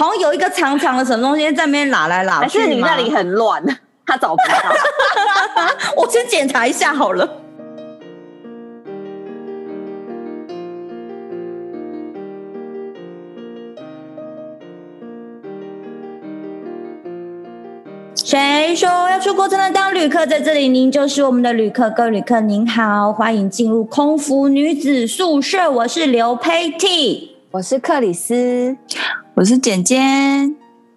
[0.00, 3.62] 好像有一个长长的什么东西在那边拉来拉去，还是你那里很乱，
[4.06, 4.74] 他找不到。
[5.94, 7.28] 我先检查一下好了。
[18.14, 20.24] 谁说要出国才能当旅客？
[20.24, 21.90] 在这里，您就是我们的旅客。
[21.90, 25.70] 各位旅客您好，欢迎进入空服女子宿舍。
[25.70, 28.78] 我是刘佩蒂，我是克里斯，
[29.34, 29.98] 我是简简。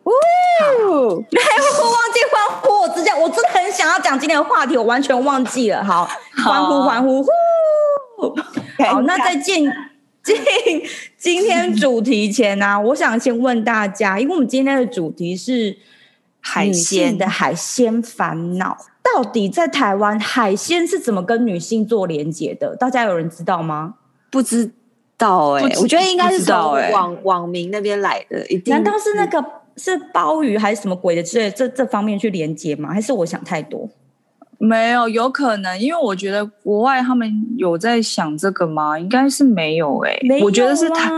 [0.03, 0.09] 呜！
[0.11, 1.41] 哎，
[1.79, 5.83] 我忘记欢呼，我直接我真的很想要讲今天的话题，我完全忘记了。
[5.83, 6.09] 好，
[6.43, 7.23] 欢呼欢呼！
[7.23, 8.35] 呼！
[8.83, 9.69] 好，那在进
[10.23, 10.35] 进
[11.17, 15.77] 今天主题前呢、啊， 我想先问大家，因为我们今天的主题是。
[16.45, 22.75] 海鲜的海鲜烦恼，到底在台湾海鲜是怎么跟女性做连结的？
[22.75, 23.93] 大家有人知道吗？
[24.29, 24.73] 不知
[25.23, 26.55] 道哎、欸，我觉得应该是从
[26.91, 28.45] 网、欸、网民那边来的。
[28.47, 29.43] 一定难道是那个
[29.77, 32.89] 是鲍鱼还是什么鬼的之类的这这方面去连接吗？
[32.93, 33.89] 还是我想太多？
[34.59, 38.97] 没有，有可能，因为我觉得国外他们有在想这个吗？
[38.99, 41.09] 应该是没有哎、欸，我觉得是台。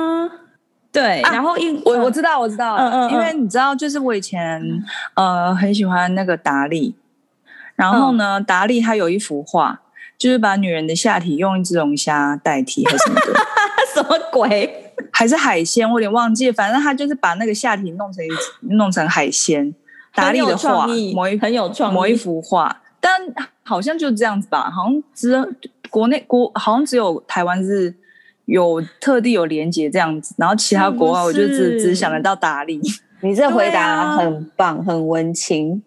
[0.91, 4.61] 对，然后因、啊、我我知道我知道，嗯嗯，因为你知道，就是我以前
[5.15, 6.95] 呃很喜欢那个达利，
[7.75, 9.81] 然后呢，嗯、达利他有一幅画，
[10.17, 13.33] 就是把女人的下体用一只龙虾代替，还是什么的，
[13.95, 14.93] 什么鬼？
[15.11, 15.89] 还是海鲜？
[15.89, 18.23] 我有点忘记，反正他就是把那个下体弄成
[18.77, 19.73] 弄成海鲜。
[20.13, 23.11] 达利的画，某一很有创意，某一幅画，但
[23.63, 25.57] 好像就这样子吧，好像只
[25.89, 27.95] 国内国好像只有台湾是。
[28.45, 32.79] 有特地有连接这样子，然后其他国外我就只只想得到达利。
[33.21, 35.81] 你这回答很棒，啊、很文青，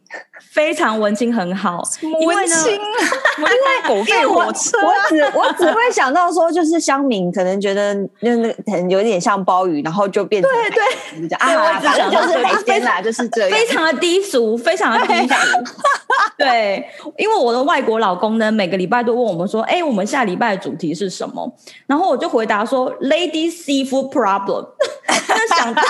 [0.53, 1.83] 非常文青，很好。
[2.27, 4.85] 文青，因为 狗吠火车、啊。
[4.85, 15.35] 我只 我只会想到说，就是乡民可能觉得那那很有点像鲍鱼，然后就变成对对，对啊，反正就是海鲜啦，就是这样，非常的低俗，非常的低俗。
[16.39, 16.85] 对，
[17.17, 21.53] 因为我的外国老公呢，每个礼拜都问我们说，哎，我们下礼拜的主题是什么？
[21.87, 24.67] 然后我就回答说，Lady Seafood Problem。
[25.57, 25.85] 想当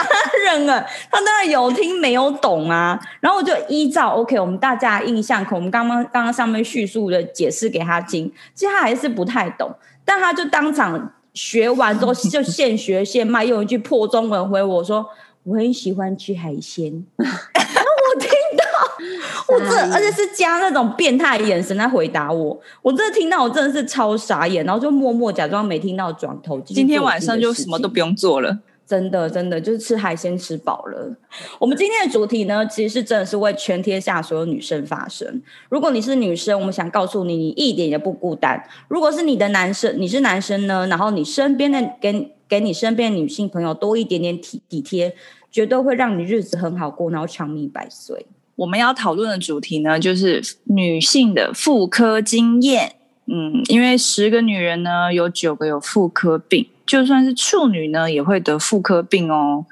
[0.45, 2.99] 然了，他当然有听没有懂啊。
[3.21, 9.71] 然后我就依照 OK，我们大家的印象，可我们刚刚刚刚上面叙述的解释给他听，其实他还是不太懂。
[10.05, 15.07] 但他就当场学完之后，就现学现卖，用一句破中文回我说
[15.45, 16.93] ：“我很喜欢吃海鲜。
[17.21, 18.65] ”我听到，
[19.55, 26.59] 我这而且是加那种变态眼神在回答我，我真的听到，我真的是超傻眼，然后就默默假装没听到，转头。
[26.63, 28.59] 今天晚上就什么都不用做了。
[28.89, 31.15] 真的，真的就是吃海鲜吃饱了。
[31.59, 35.43] 我们今天的主题呢，其实是真的是为全天下所有女生发声。
[35.69, 38.65] 如果你是女生，我们想告诉你，你一点也不孤单。
[38.89, 45.15] 如果是你的男生，你是男生呢，然后你身边的给给你身边的女性朋友多一点点体体贴，
[45.51, 48.25] 绝对会让你日子很好过，然后长命百岁。
[48.57, 52.95] 我们要讨论的主题呢，就是女性的妇科经验。
[53.27, 56.67] 嗯，因为十个女人呢，有九个有妇科病。
[56.89, 59.67] 就算是处女呢，也会得妇科病哦，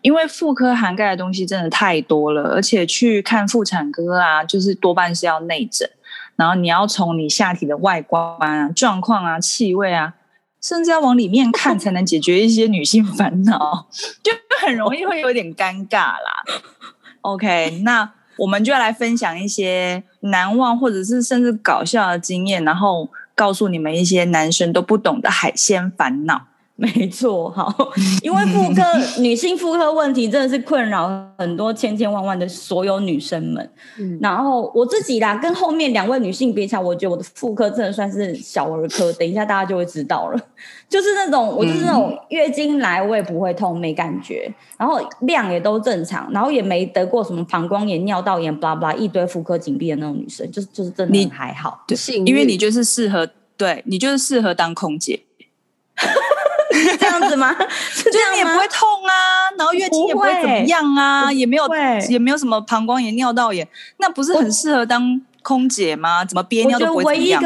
[0.00, 5.88] 因为妇科涵盖的东西真的太多了，而且去看妇产科啊，就是多半是要内诊，
[6.36, 10.14] 然后你要从你下体的外观啊、状况啊、气味啊，
[10.62, 13.86] 甚至要往里面看，才能解决一些女性烦恼，
[14.24, 14.32] 就
[14.66, 16.42] 很容易会有点尴尬啦。
[17.20, 26.46] OK，那我们就要来分享一些难忘或者是甚至搞笑的经验，然后告诉你们一些男生都不懂的海鲜烦恼。
[26.76, 27.72] 没错，好，
[28.20, 28.82] 因为妇科
[29.20, 31.08] 女性妇科问题真的是困扰
[31.38, 33.70] 很多千千万万的所有女生们。
[33.96, 39.12] 嗯，然后我自己啦，跟后面两位女性比起来，我觉得我的妇科真的算是小儿科。
[39.12, 40.40] 等一下大家就会知道了，
[40.88, 51.84] 就是那种我就是那种月经来我也不会痛，没感觉，然后量也都正常，然后也没得过什么膀胱炎、尿道炎，巴拉巴拉一堆妇科紧闭的那种女生，就是就是真的还好。
[51.86, 51.96] 对，
[52.26, 55.20] 因为你就是适合，对你就是适合当空姐。
[56.98, 57.54] 这样子 吗？
[57.92, 58.36] 是这样吗？
[58.36, 59.12] 也不会痛啊，
[59.56, 61.64] 然后月经也不会怎么样啊，也没有
[62.10, 63.66] 也没有什么膀胱炎、尿道炎，
[63.98, 66.24] 那不是很适合当空姐吗？
[66.24, 67.42] 怎么憋尿都不会怎么样？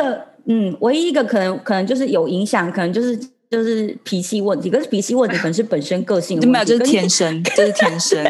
[0.46, 3.19] 嗯，唯一一个可能可能就是有影响，可能就是
[3.50, 4.70] 就是脾气问题。
[4.70, 8.22] 可是脾气问题可能是本身个性的问题，没有，这、就是天生，这是天生，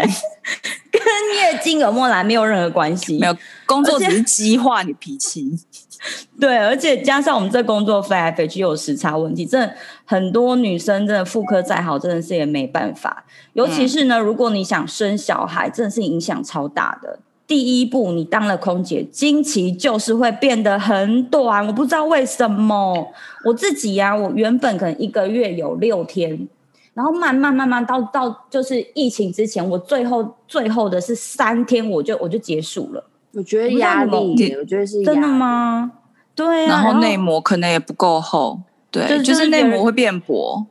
[0.90, 1.02] 跟
[1.34, 3.18] 月经有没有来没有任何关系。
[3.18, 3.36] 没有，
[3.66, 5.58] 工作只是激化你脾气。
[6.40, 9.74] 对，而且加上我们这工作飞来飞去有时差问题，真的
[10.04, 13.24] 很多女生真的妇科再好，真的是也没办法。
[13.54, 17.18] 尤其是呢，如果你想生小孩，真的是影响超大的。
[17.48, 21.66] 第一步，你当了空姐，经期就是会变得很短。
[21.66, 23.10] 我不知道为什么，
[23.46, 26.46] 我自己呀、啊，我原本可能一个月有六天。
[26.92, 33.02] 然后慢慢慢慢到到就是疫情之前，我最后最后的是三天，我就我就结束了。
[33.32, 35.92] 我觉得压力，我觉得是真的吗？
[36.34, 38.60] 对啊，然后内膜可能也不够厚，
[38.90, 40.66] 对，就是内膜会变薄，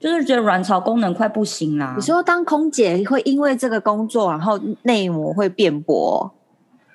[0.00, 1.94] 就是觉得卵巢功能快不行啦。
[1.96, 6.30] 你说当空姐会因为这个工作，然后内膜会变薄？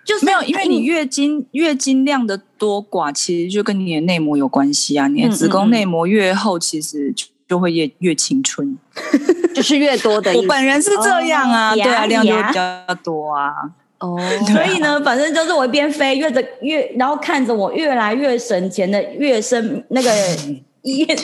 [0.06, 5.08] 就是没有，因为你月经月经量的多寡，其实就跟你的内膜有关系啊。
[5.08, 7.14] 你的子宫内膜越厚，其实
[7.48, 8.78] 就会越越青春，
[9.56, 10.34] 就是越多的。
[10.36, 13.54] 我本人是这样啊，对啊，量就会比较多啊。
[14.00, 14.20] 哦，
[14.52, 20.10] 所以呢，反正就是我一边飞，越着越，然后看着我越来越省钱的越生那个
[20.84, 21.18] 医院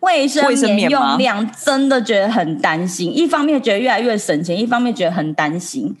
[0.00, 3.14] 卫生棉用量，真的觉得很担心。
[3.14, 5.94] 一方面觉得越来越省钱，一方面觉得很担心。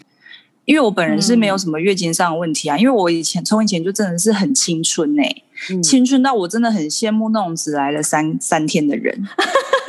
[0.64, 9.26] 因为我本人是没有什么月经上的问题啊，嗯、因为我以前从以前就真的是很青春呢、欸，嗯、青春到我真的很羡慕那种只来了三三天的人。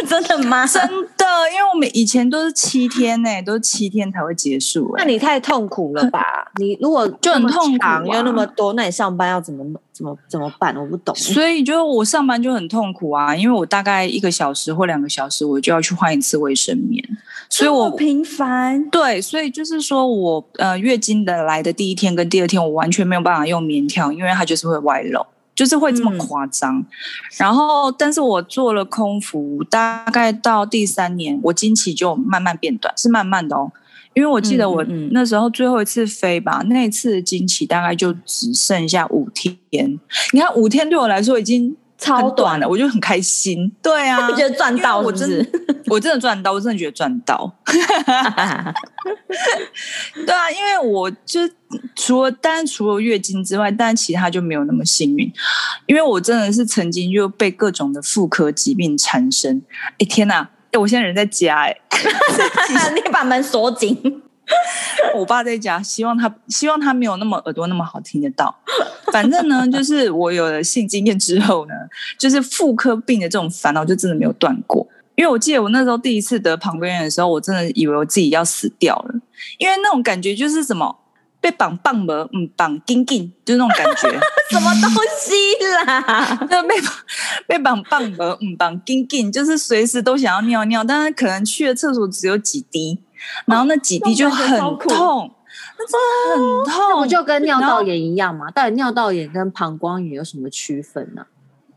[0.08, 0.66] 真的吗？
[0.66, 0.82] 真
[1.18, 5.04] 的，因为我们以前都是七天呢、欸，都是七天才会结束、欸。
[5.04, 6.24] 那你太痛苦了吧？
[6.60, 9.64] 你如果就很痛苦、啊，又那么多，那你上班要怎么
[9.94, 10.76] 怎么怎么办？
[10.76, 11.16] 我不懂。
[11.16, 17.04] 所以就我上班就很痛苦啊，因为我大概一个小时或两个小时，我就要去换一次卫生棉，
[17.50, 18.90] 所以我频繁。
[18.90, 25.26] 对，所以就是说我呃月经的来的第一天跟第二天，我完全没有办法用棉条，因为它就是会外漏。
[25.54, 26.86] 就是会这么夸张，嗯、
[27.38, 33.72] 然后，但是我做了空服，大概到第三年，我经期就慢慢变短，是慢慢的哦。
[34.14, 39.58] 因为我记得我那时候最后一次飞吧，嗯嗯、那一次的经期大概就只剩下五天。
[40.34, 43.72] 你看五天对我来说已经超短的，我就很开心。
[43.82, 45.24] 对啊，觉得赚到是不是？
[45.26, 47.56] 我真的， 我真的赚到，我真的觉得赚到。
[50.26, 51.42] 对啊，因为我就
[51.96, 55.32] 除了，但除了月经之外，但其他就没有那么幸运。
[55.86, 59.62] 因为我真的是曾经就被各种的妇科疾病缠身。
[60.00, 60.50] 哎天哪！
[60.72, 61.76] 哎，我现在人在家哎，
[62.96, 64.24] 你把门锁紧。
[65.16, 68.56] 我爸在家，希望他希望他没有那么耳朵那么好听得到。
[69.12, 71.74] 反正呢，就是我有了性经验之后呢，
[72.18, 74.88] 就是妇科病的这种烦恼就真的没有断过。
[75.16, 79.14] 因为我记得我那时候第一次得膀胱炎的时候，我真的以为我自己要死掉了，
[79.58, 80.96] 因为那种感觉就是什么
[81.42, 84.10] 被绑棒了，嗯，绑紧紧，就是那种感觉，
[84.50, 84.90] 什么东
[85.20, 85.34] 西
[85.86, 86.36] 啦？
[86.50, 86.76] 就被
[87.46, 92.98] 被绑棒了，嗯，绑紧紧，就是随时都想要尿尿，但是可能去的厕所只有几滴。
[93.46, 95.32] 然后那几滴就很痛，
[95.78, 98.50] 那真的很痛，不就跟尿道炎一样吗？
[98.52, 101.26] 到底尿道炎跟膀胱炎有什么区分呢？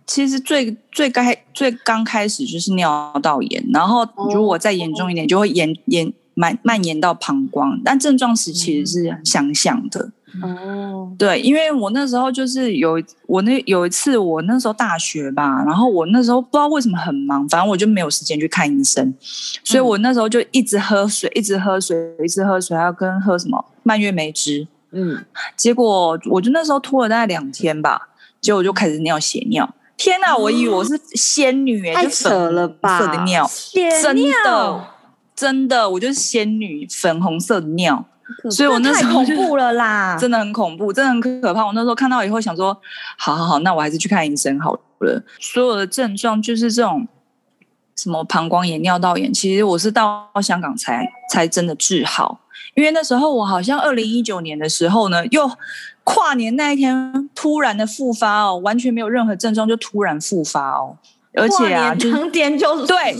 [0.06, 10.10] 其实最最开最刚开始就是尿道炎，然后如果再严重一点，就会延延蔓蔓延到膀胱，但症状时其实是相像的。
[10.42, 19.14] 哦，对，因为我那时候就是有我那有一次我那时候大学吧，然后我那时候不知道为什么很忙，反正我就没有时间去看医生，
[19.62, 24.66] 所以我那时候就一直喝水，一直喝水，一直喝水，还要跟喝什么蔓越莓汁。
[24.90, 25.24] 嗯，
[25.56, 28.08] 结果我就那时候拖了大概两天吧，
[28.40, 29.68] 结果我就开始尿血尿。
[29.96, 32.98] 天哪，我以为我是仙女哎，太扯了吧！
[32.98, 33.48] 粉色的尿，
[34.02, 34.84] 真的
[35.36, 38.04] 真的，我就是仙女，粉红色的尿。
[38.50, 41.64] 所以我那时候太恐怖了啦， 真的很恐怖，真的很可怕。
[41.64, 42.76] 我那时候看到以后想说，
[43.18, 44.80] 好好好，那我还是去看医生好了。
[45.38, 47.06] 所有的症状就是这种
[47.94, 52.40] 什么膀胱炎、尿道炎，其实我是到香港才才真的治好。
[52.74, 55.50] 因为那时候我好像二零一九年的时候呢，又
[56.02, 60.96] 跨年那一天突然的复发哦，完全没有任何症状就突然复发哦，
[61.34, 63.14] 而且啊，当天就是对，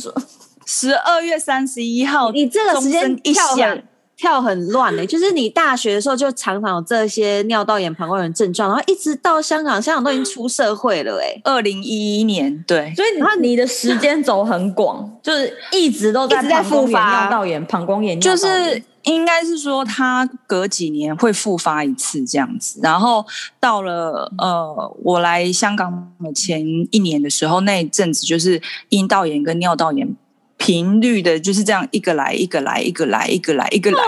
[0.66, 3.78] 十二月三十一号，你这个时间一响。
[4.16, 13.08] 跳很乱呢、欸，就是你大学的时候就常常有这些尿道炎、膀胱炎症状，然后一直到香港，香港都已经出社会了哎、欸，二零一一年对，所以
[13.40, 23.24] 你你的时间轴很广，就是一直都在复发尿道炎、膀胱炎，就是应该是说他隔几年会复发一次这样子，然后
[23.58, 30.16] 到了呃我来香港的前一年的时候，那一阵子就是阴道炎跟尿道炎。
[30.64, 34.02] 频率的就是这样，一个来一个来一个来一个来一个来，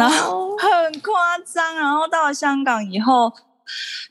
[0.00, 1.76] 然后很夸张。
[1.76, 3.32] 然后到了香港以后，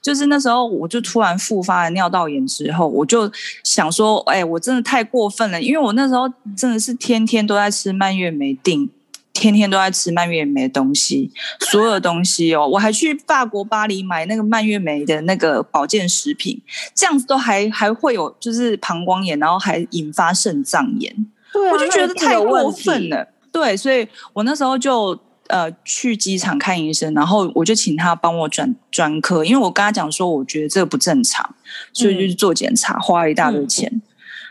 [0.01, 3.29] 就是那时候我就突然复发了尿道炎之后，我就
[3.65, 8.89] 想说，哎，我真的太过分了，因为我那时候真的是天天都在吃蔓越莓定，
[9.33, 11.29] 天天都在吃蔓越莓的东西，
[11.59, 16.61] 所有的东西哦，我还去法国巴黎买那个蔓越莓的那个保健食品，
[16.95, 21.13] 这样子都还还会有就是膀胱炎，然后还引发肾脏炎。
[21.53, 23.27] 对啊，我就觉得太过分了。
[23.51, 25.17] 对，所以我那时候就
[25.47, 31.53] 呃去机场看医生，然后我就请他帮我转专科，因为我跟他讲说，我觉得这个不正常，
[31.91, 33.89] 所以就去做检查，花了一大堆钱。
[33.93, 34.01] 嗯、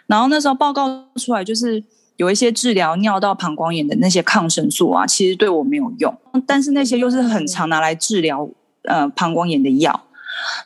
[0.09, 1.83] 然后那时候报告出来就是
[2.16, 6.14] 有一些治疗尿道膀胱炎的那些抗生素啊，其实对我没有用，
[6.47, 8.47] 但是那些又是很常拿来治疗
[8.83, 10.09] 呃膀胱炎的药，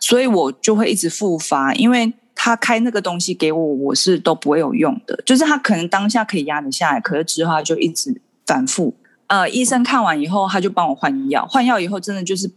[0.01, 8.95] 所以我就会一直复发，因为他开那个东西给我，我是都不会有用的，就是他可能当下可以压得下来，可是之后他就一直反复。
[9.27, 12.51] 呃，医生看完以后，他就帮我换药，换药以后真的就是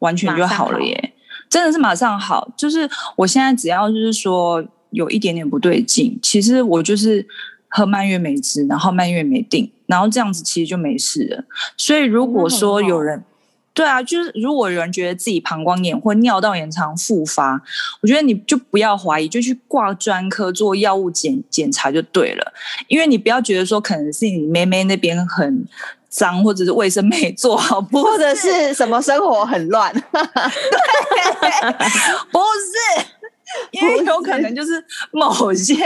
[0.00, 1.12] 完全就好了耶，
[1.48, 2.50] 真的是马上好。
[2.56, 7.24] 就是我现在只要就是说有一点点不对劲，其实我就是
[7.68, 11.44] 喝蔓越莓汁，然后蔓越莓定，然后这样子其实就没事了。
[11.76, 13.22] 所以如果说有人，
[13.78, 17.62] 对啊，就是如果有人觉得自己膀胱炎或尿道炎常复发，
[18.02, 22.52] 我觉得你就不要怀疑，就去挂专科做药物检检查就对了。
[22.88, 25.64] 因为你不要觉得说可能是你妹妹那边很。
[26.10, 30.00] 脏或者是卫生没做好，或者是什么生活很乱，不
[32.64, 33.04] 是，
[33.72, 34.82] 因为有可能就是
[35.12, 35.76] 某些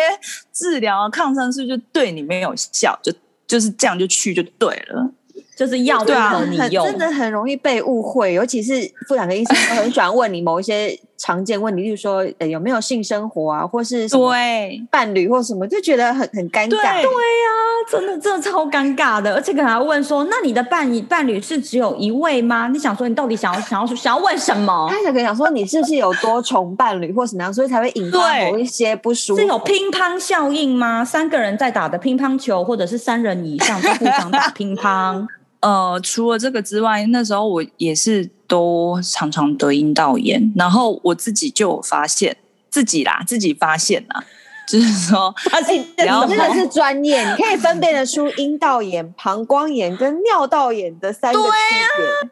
[0.53, 3.13] 治疗抗生素就对你没有效，就
[3.49, 5.11] 就是这样就去就对了。
[5.55, 16.69] 就是要对啊，你用真的很容易被误会，尤其是妇产科医生都很喜欢问你某一些常见问题，例如说有没有性生活啊，或是对伴侣或什么，就觉得很很尴尬。
[16.69, 22.69] 对呀、啊，真的真的超尴尬的，而且可能还问说，那你的伴侣伴侣是只有一位吗？
[22.69, 24.89] 你想说你到底想要想要想要问什么？
[24.91, 29.41] 他想跟你讲说你是不是有多重伴侣或什么样，所以才会引发某一些不舒服。
[29.41, 31.05] 是有乒乓效应吗？
[31.05, 35.27] 三个人在打的乒乓球，或者是三人以上在互相打乒乓？
[35.63, 42.37] 呃，除了这个之外，那时候我也是都常常得阴道炎，然后我自己就有发现
[42.69, 44.25] 自己啦，自己发现啦，
[44.69, 52.05] 就是说， 而且你真的是专业，你可以分辨得出阴道炎、膀胱炎跟尿道炎的三个区别。
[52.05, 52.31] 对啊，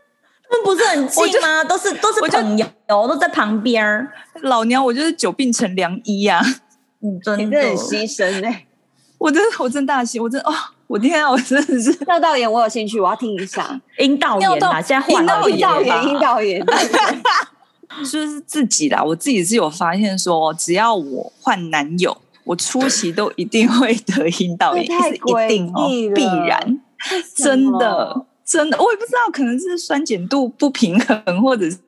[0.51, 1.63] 那不是很近吗？
[1.63, 4.13] 都是都是朋友，都在旁边儿。
[4.43, 6.45] 老娘我就是久病成良医呀，
[6.99, 8.67] 你真的很牺牲哎，
[9.19, 10.53] 我真的我真大喜，我真哦。
[10.90, 11.30] 我天啊！
[11.30, 14.82] 我真的是尿道炎，我有兴趣，我要听一下阴道炎啊！
[14.82, 16.66] 现在换了阴道炎，阴道炎，
[18.02, 19.00] 就是自己啦。
[19.00, 26.80] 我自己是有发现说，只要我换男友，我初期都一定会得阴道炎，是一定哦，必然，
[27.37, 31.78] 真的真的，我也不知道，可能是酸碱度不平衡，或者是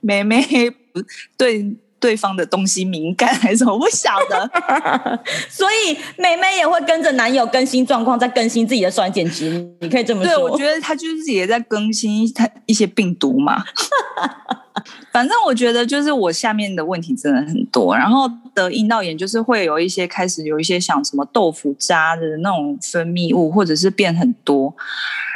[0.00, 1.00] 妹妹不
[1.36, 1.76] 对。
[2.02, 3.72] 对方的东西敏感还是什么？
[3.72, 4.50] 我不晓得，
[5.48, 9.48] 所以妹妹也会跟着男友更新状况，在更新自己的酸碱值。
[9.80, 10.34] 你可以这么说。
[10.34, 13.62] 对，我觉得她就是也在更新他一些病毒嘛。
[15.12, 24.74] 反正我觉得就是我下面的问题真的很多，然后得阴道炎就是会有一些开始有一些像什么豆腐渣的那种分泌物，或者是变很多。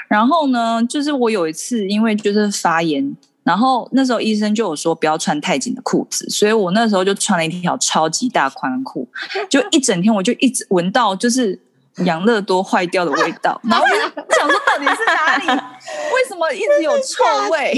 [0.08, 3.14] 然后呢，就是我有一次因为就是发炎。
[3.46, 9.08] 然后那时候医生就有说不要穿太紧的裤子，所以我那时候就穿了一条超级大宽裤，
[9.48, 11.56] 就一整天我就一直闻到就是
[11.98, 14.02] 养乐多坏掉的味道，然后我就
[14.36, 15.46] 想说到底是哪里？
[15.46, 17.72] 为什么一直有臭味？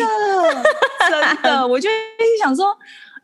[1.10, 2.74] 真的，我就一直想说，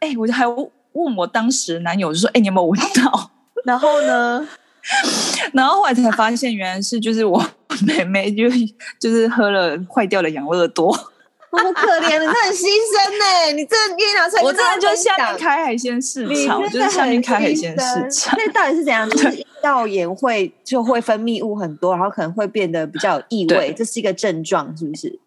[0.01, 3.31] 哎、欸，我就还问我当时男友就说，哎、欸，你有没有闻到？
[3.65, 4.47] 然后呢？
[5.55, 7.43] 然后后来才发现原来是就是我
[7.87, 8.45] 妹妹就
[9.01, 10.95] 就是喝了坏掉的养乐多。
[11.57, 13.53] 好可怜，你很牺牲呢。
[13.55, 18.35] 你这你拿出来，我真的就下面开海鲜市场，就是下面开海鲜市场。
[18.37, 19.09] 那到底是怎样？
[19.09, 25.19] 就是阴道炎会就会分泌物很多，然后可能会变得比较有异味，这是一个症状，是不是？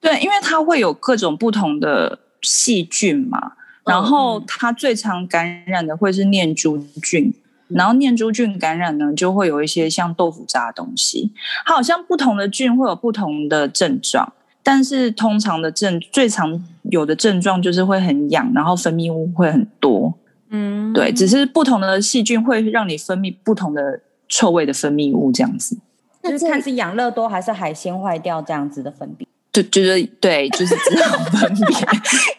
[0.00, 3.52] 对，因为它会有各种不同的细菌嘛，
[3.84, 7.32] 然后它最常感染的会是念珠菌，
[7.68, 11.32] 然后念珠菌感染呢，就会有一些像豆腐渣的东西。
[11.64, 14.32] 它好像不同的菌会有不同的症状。
[14.64, 20.12] 但是通常的症最常有的症状就是会很痒，然后分泌物会很多。
[20.48, 25.76] 嗯，对，只是不同的细菌会让你分泌不同的臭味的分泌物，这样子。
[26.22, 29.26] 就是看是养乐多还是海鲜坏掉这样子的分泌。
[29.52, 31.66] 对，就是对，就是这种分别。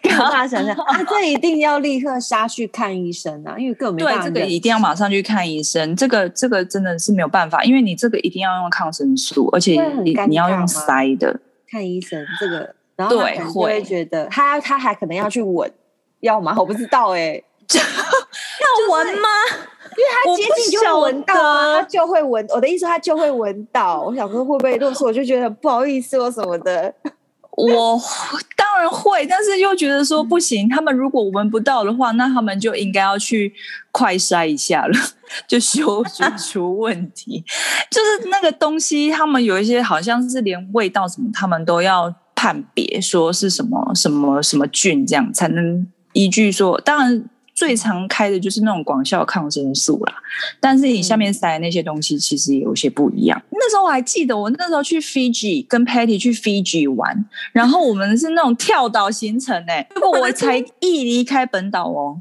[0.02, 4.28] 给大家想想 啊，这一定要立刻杀去看医生啊，因为根本没办法。
[4.28, 5.94] 对，这个一定要马上去看医生。
[5.94, 11.38] 这个这个真的是没有办法，因为你这个一定要用抗生素，而且你你要用塞的。
[11.70, 15.70] 看医生这个，然后他可能就会觉得他他还可能要去闻，
[16.20, 16.54] 要吗？
[16.58, 17.44] 我不知道哎、欸，
[17.74, 19.28] 要闻吗？
[19.96, 22.46] 因为他接近就会闻到啊，他就会闻。
[22.50, 24.02] 我的意思，他就会闻到。
[24.02, 26.92] 我想说会不会如果说我就觉得不好意思或什么的。
[27.56, 28.00] 我
[28.54, 30.68] 当然会，但是又觉得说不行。
[30.68, 33.52] 他们如果闻不到的话，那他们就应该要去
[33.90, 34.92] 快筛一下了，
[35.48, 37.42] 就修饰出问题。
[37.90, 46.78] 就是那个东西，他们有一些好像是连味道什么，他们都要判别说是什么什么什么菌，这样才能依据说。
[46.82, 47.24] 当然，
[47.56, 50.14] 最常开的就是那种广效抗生素啦。
[50.60, 53.36] 但是你下面塞的那些东西其实也有些不一样。
[53.50, 59.88] 嗯、那时候我还记得，我那时候去 Fiji 跟 Patty 去 Fiji 玩，然后我们是那种跳岛行程诶、欸。
[59.94, 62.20] 结果我才 一离开本岛哦，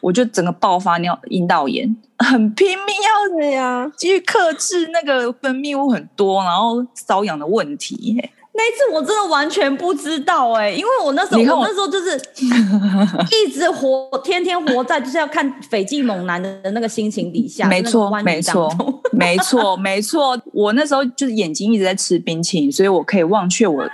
[0.00, 8.30] 我就整个爆发尿阴道炎，很拼命要的呀，继续克制那个分泌物很多，然后瘙痒的问题、欸。
[8.56, 12.18] 那一次我真的完全不知道哎、欸，因为我那时候我，我那时候就是
[13.46, 17.68] 一直活，天天活在就是要看斐济猛男的那个心情底下。
[17.68, 18.72] 没错，没错，
[19.12, 20.40] 没错，没错。
[20.52, 23.84] 我那时候就是眼睛一直在吃冰淇淋，所以我可以忘却我。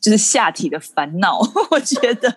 [0.00, 1.38] 就是下体的烦恼，
[1.70, 2.28] 我觉得，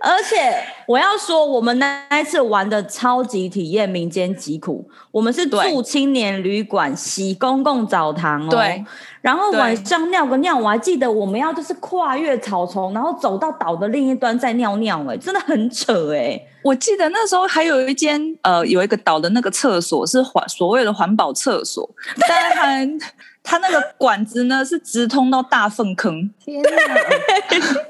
[0.00, 0.54] 而且
[0.86, 8.84] 我要说，我们那一次玩的超级体验民间疾苦，我们是住青年旅馆，洗公共澡堂哦，对，
[9.20, 21.88] 然后晚上尿个尿，我还记得我们要就是跨越草丛，然后走到岛的另一端再尿尿，哎，真的很扯哎，我记得那时候还有一间呃，有一个岛的那个厕所是环所谓的环保厕所，
[22.28, 22.88] 但还。
[23.48, 26.68] 它那个管子呢是直通到大粪坑，天哪！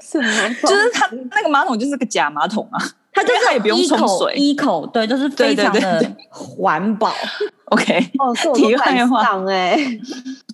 [0.00, 0.54] 什么？
[0.62, 2.78] 就是它那个马桶就是个假马桶啊，
[3.12, 7.12] 它就是它也不用冲水，一口对，就是非常的环保。
[7.64, 9.76] OK，哦，题外话，哎，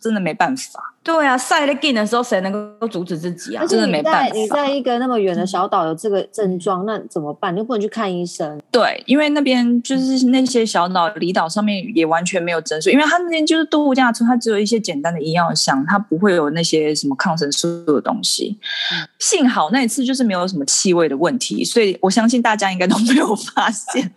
[0.04, 0.92] 真的没办法。
[1.02, 3.64] 对啊，晒得劲的时候，谁能够阻止自己啊？
[3.66, 4.34] 真的没办法。
[4.34, 7.54] 你在一个那么远的小岛有这个症状，嗯、那怎么办？
[7.54, 8.60] 你又不能去看医生。
[8.70, 18.58] 对，因为那边就是那些小岛离岛上面也完全没有诊所，因为它那边就是度假村，它只有一些简单的医药箱，它不会有那些什么抗生素的东西。
[18.92, 24.10] 嗯、幸好那一次就是没有什么气味的问题，所以我相信大家应该都没有发现，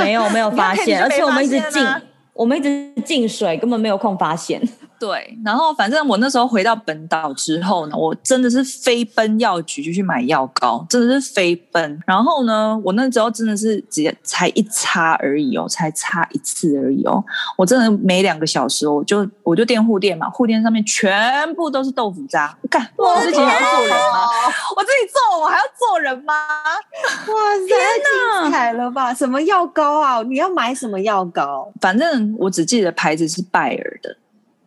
[0.00, 1.84] 没有没有发现，而且我们一直进，
[2.32, 4.62] 我们一直进水，根本没有空发现。
[5.02, 12.00] 对，然后反正我那时候回到本岛之后呢，我真的是飞奔药局就去买药膏，真的是飞奔。
[12.06, 17.20] 然后呢，我那时候真的是直接才一擦而已哦，才擦一次而已哦。
[17.56, 22.56] 我真的每两个小时我就我就垫护垫嘛，护垫上面全部都是豆腐渣。
[22.62, 24.28] 我看我自己还要做人吗？
[24.76, 26.32] 我自己做我还要做人吗？
[27.26, 27.34] 哇
[27.68, 29.12] 塞，太精彩了吧！
[29.12, 30.22] 什么药膏啊？
[30.22, 31.72] 你要买什么药膏？
[31.80, 34.16] 反正我只记得牌子是拜耳的。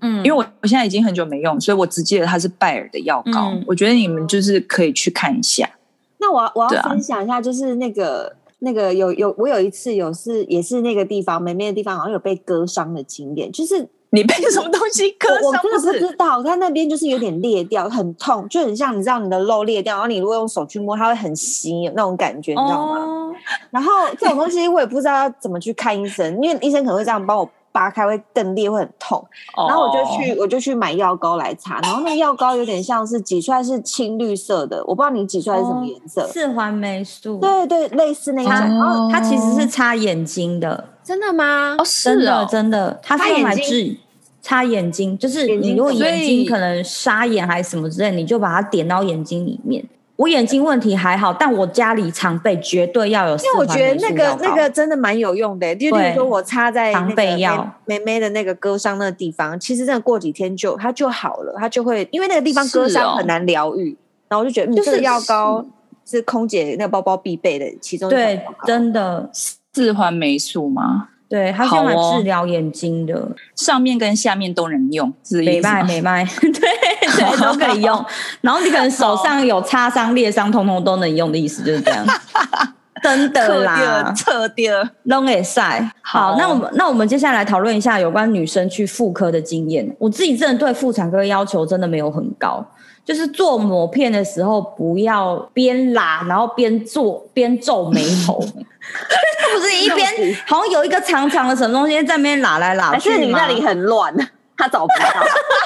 [0.01, 3.49] 嗯，因为我我现在已经很久没用，所以我只记得它是拜耳的药膏。
[3.49, 5.69] 嗯、我觉得你们就是可以去看一下。
[6.17, 13.51] 那我我要分享一下，就是那个、啊、那个有有我有一次有是也是那个地方美美的地方，好像有被割伤的经验。
[13.51, 15.43] 就是你被什么东西割伤？
[15.43, 22.97] 我真的不知道，它那边就是有点裂掉，很痛，就很像你知道你的肉裂掉，然后你如果用手去摸，它会很稀那种感觉，你知道吗？
[22.97, 23.35] 哦、
[23.69, 27.49] 然后这种东西我也不知道要怎么去看医生，因为医生可能会这样帮我。
[27.75, 29.21] 扒开会更裂，会很痛。
[29.67, 30.39] 然后我就去，oh.
[30.39, 31.81] 我就去买药膏来擦。
[31.81, 36.25] 然后那个药膏有点像是挤出来是青绿色的，我不知道你挤出来是什么颜色。
[36.27, 37.37] 四环霉素。
[37.39, 38.49] 对对，类似那种。
[38.49, 41.75] 然后它其实是擦眼睛的，真的吗？
[41.77, 42.97] 哦，是的，真的。
[43.03, 43.97] 它是用来治
[44.41, 49.85] 擦眼睛，就是你如果眼睛可能沙眼还是什么之类，你就把它点到眼睛里面。
[50.17, 53.35] 我眼睛问题还好，但我家里常备绝对要有。
[53.37, 63.97] 因为我觉得那个那个真的蛮有用的，就比如说我擦在常备药妹妹的那个割伤那个地方，其实真的过几天就它就好了，它就会因为那个地方割伤很难疗愈，
[64.29, 65.65] 然后我就觉得就是药膏
[66.05, 71.09] 是空姐那个包包必备的其中一对，真的四环霉素吗？
[71.27, 75.11] 对，它是用来治疗眼睛的，上面跟下面都能用，
[75.43, 78.05] 美白美白， 对对都可以用。
[78.41, 82.05] 然后你可能手上有擦伤、裂伤，通通都能用的意思就是这样。
[83.03, 85.87] 真的啦，彻底了，long a side。
[86.01, 89.95] 好，那我们那我们接下来讨论一下有关女生去妇科的经验。
[89.99, 92.65] 我自己真的对妇产科要求真的没有很高。
[93.03, 98.43] 就是做抹片的时候，不要边拉，然后边做边皱眉头。
[99.53, 104.13] 不是一边好像有一个长长的什么东西在那边拉来拉去，还是你那里很乱？
[104.57, 105.25] 他找不到。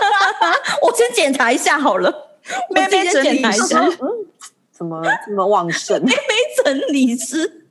[0.82, 2.12] 我先检查一下好了。
[2.74, 3.80] 妹妹检查一下。
[3.82, 4.08] 嗯，
[4.72, 6.02] 怎么这么旺盛？
[6.04, 7.66] 妹妹整理师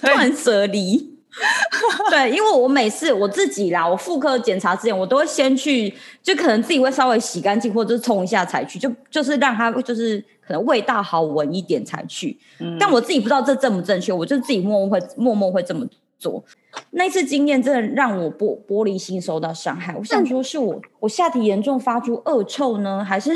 [0.00, 1.15] 断舍离。
[2.10, 12.38] 对，因为我每次我自己啦，我妇科检查之前，我都会先去，就可能自己会稍微洗干净，或者是冲一下才去，就就是让它就是可能味道好闻一点才去。
[12.58, 15.86] 嗯、但我自己不知道这正不正确，我就自己默默会默默会这么
[16.18, 16.42] 做。
[16.90, 19.94] 那次经验真的让我玻玻璃心受到伤害。
[19.96, 23.32] 我想说，是我我下体严重发出恶臭呢，还是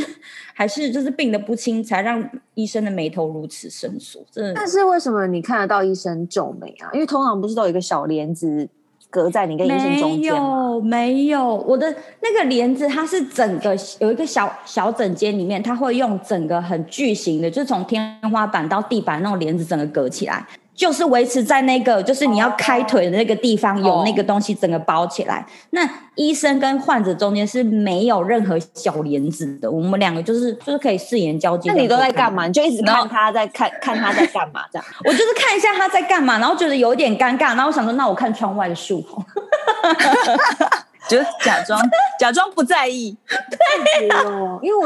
[0.53, 2.23] 还是就是病得不轻，才让
[2.55, 4.23] 医生的眉头如此深锁？
[4.31, 4.53] 真的。
[4.55, 6.91] 但是为什么你看得到医生皱眉啊？
[6.93, 8.69] 因为通常不是都有一个小帘子
[9.09, 10.79] 隔在你跟医生中间吗？
[10.81, 11.57] 没有，没有。
[11.67, 20.47] 我的那个帘子，它是整个有一个小小整间里面，它会用整个很巨型的，就是从天花板到地板那种帘子整个隔起来。
[20.81, 25.45] 就是维持在那个，就是你要开腿的那个地方有那个东西整个包起来。
[25.73, 31.71] 那医生跟患者中间是没有任何小帘子的，我们两个就是就是可以四眼交接。
[31.71, 32.47] 那你都在干嘛？
[32.47, 34.87] 你就一直看他在看 看他在干嘛这样？
[35.05, 39.05] 我就是看一下他在干嘛，然后觉得有点尴尬，然后我想说，那我看窗外的树。
[41.11, 41.81] 就假装
[42.21, 44.77] 假装不在意，对哦，因为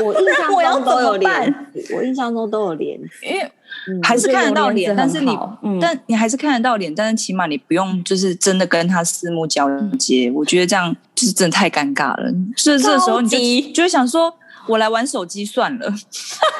[0.00, 3.50] 我我印象中 都有脸，我印象中都有脸，因为
[4.02, 5.38] 还是看得到脸，但是你，
[5.80, 9.66] 但你还是看得到脸，但是起码你不用就是真的跟他四目交
[9.98, 13.28] 接，我觉得这样就是真的太尴尬了，所以这时候你
[13.62, 14.34] 就就会想说。
[14.70, 15.92] 我来玩手机算了，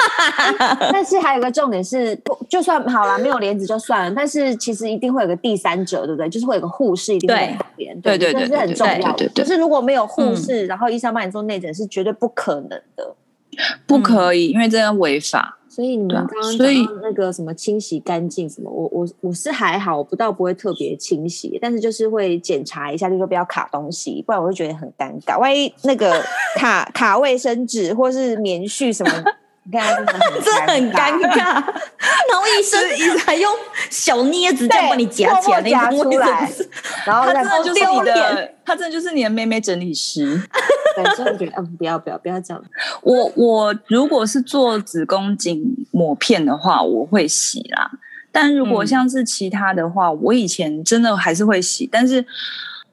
[0.93, 6.29] 但是还有个重点是，就算好了，没有帘子就算了，但是其实一定会有个第三者，对不对？
[6.29, 9.29] 就是会有个护士，一定会旁边，对对对，这是很重要的。
[9.29, 13.15] 就是如果没有护士，嗯、然后医生帮你做内诊，是绝对不可能的，
[13.87, 15.59] 不可以，因为这样违法。
[15.71, 25.39] 所以你们刚刚讲到那个什么清洗干净什么，我我我是还好，我不到不会特别清洗，但是就是会检查一下，就说不要卡东西，不然我会觉得很尴尬。
[25.39, 26.21] 万一那个
[26.59, 29.25] 卡卡卫生纸或是棉絮什么。
[29.63, 29.95] 你看，
[30.43, 31.37] 真的很 尴尬。
[31.39, 33.53] 然后医生一直还用
[33.91, 36.51] 小镊子这样帮你夹起来，夹出来。
[37.07, 40.41] 然后他真的就是你的，他真的就是你的妹妹整理师。
[41.03, 42.63] 对，所以我觉得，嗯，不要不要不要这样。
[43.03, 47.91] 我我如果是做子宫颈抹片的话，我会洗啦。
[48.33, 52.25] 但如果像是其他的话，我以前真的还是会洗，但是。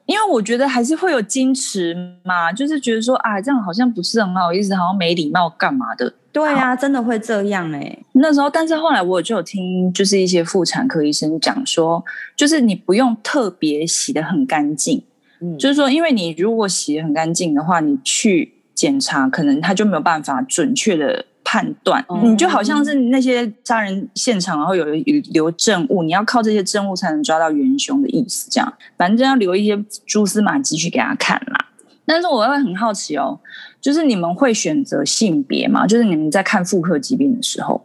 [0.08, 1.94] 因为我觉得还是会有矜持
[2.24, 6.14] 嘛，就是觉得说啊，这样好像不是很好意思，好像没礼貌干嘛的。
[6.32, 8.06] 对啊，真的会这样哎、欸。
[8.14, 12.02] 那时候，但是后来我就有听，就是一些妇产科医生讲说，
[12.38, 15.04] 就是你不用特别洗的很干净，
[15.42, 21.26] 嗯，就是说，因为你如果洗得很干净的话，你去检查，可能他就没有办法准确的。
[21.50, 24.84] 判断，你就好像是那些杀人现场，然后有
[25.32, 28.50] 留证物，你要靠这些证物才能抓到元凶的意思。
[28.52, 31.70] 这样，反正就要留一些蛛丝马迹去给他看啦。
[32.06, 33.40] 但是我会很好奇哦，
[33.80, 35.88] 就是你们会选择性别吗？
[35.88, 37.82] 就是你们在看妇科疾病的时候，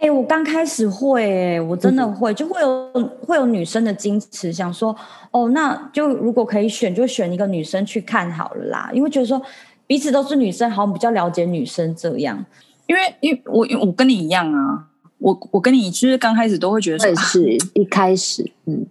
[0.00, 2.90] 哎、欸，我刚开始会、欸，我真的会，就会有
[3.26, 4.96] 会有女生的矜持，想说，
[5.30, 9.40] 哦，那就如果可以选，就选一个女生去看好了啦，因为觉得说
[9.86, 12.42] 彼此都是女生，好像比较了解女生这样。
[12.86, 14.86] 因为，因为我我跟你一样啊，
[15.18, 18.86] 我我跟你就是刚开始都会觉得说，是一开始，嗯，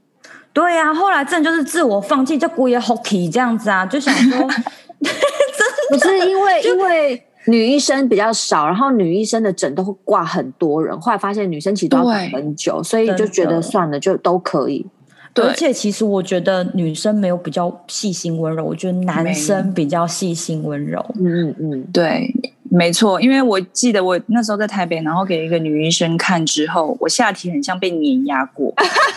[0.53, 4.41] 对呀、啊，后来真的就是自我放弃，就故意 hockey 这样子啊，就想说
[5.01, 14.85] 真的不是因为因为女医生比较少，然后女医生的诊都会挂很多人，后来发现女生其实都要等很久，所以就觉得算了，就都可以。
[15.33, 21.03] 对，而且其实我觉得女生没有比较细心温柔，我觉得男生比较细心温柔。
[21.19, 22.33] 嗯嗯嗯，对。
[22.71, 28.71] 没错，因为我记得我那时候在台北，然后给一个女医生看之后，我下体很像被碾压过，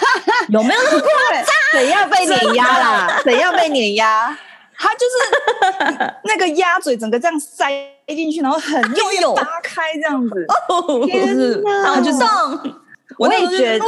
[0.48, 1.44] 有没有那么夸张？
[1.78, 3.20] 怎样被碾压啦？
[3.22, 4.34] 怎样被碾压？
[4.74, 7.70] 他就是那个鸭嘴整个这样塞
[8.08, 10.46] 进去，然后很用力拉开这样子。
[10.68, 11.82] 哦，天哪！
[11.82, 12.78] 然后就上。
[13.18, 13.84] 我也觉得，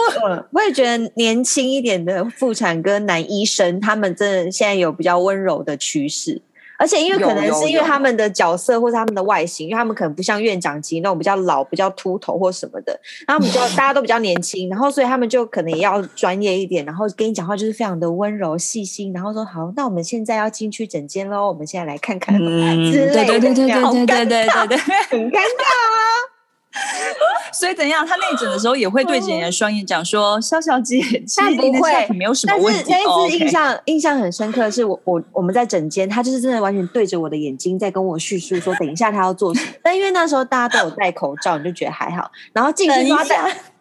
[0.53, 6.43] 我也觉得年轻一点的妇产科男医生，他们真的现在有比较温柔的趋势。
[6.79, 24.77] 而且因为可能是因为他们的角色或者他们的外形，因为他们可能不像院长级那种比较老、比较秃头或什么的，然后比较 大家都比较年轻，然后所以他们就可能也要专业一点，然后跟你讲话就是非常的温柔细心，然后说好，那我们现在要进去整间喽，我们现在来看看之类的，对对对对对对对对对对，
[25.11, 26.34] 很尴尬啊。
[27.53, 28.05] 所以怎样？
[28.05, 39.69] 他内诊的时候也会对着你的双眼讲说：“萧小姐，其实你的下体没有什么问题。”但是那一次印象印象很深刻的是我我我们在诊间，他就是真的完全对着我的眼睛在跟我叙述说，等一下他要做什么。
[39.83, 42.29] 但因为那时候大家都有戴口罩，你就觉得还好。
[42.53, 43.25] 然后进去他